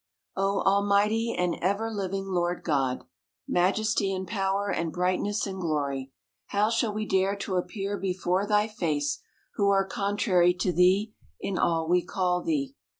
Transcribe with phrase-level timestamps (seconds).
[0.35, 3.03] O Almighty and ever living Lord God!
[3.47, 6.11] Majesty, and Power, and Brightness, and Glory!
[6.47, 9.19] How shall we dare to appear before thy face,
[9.57, 12.73] who are contrary to thee, in all we call thee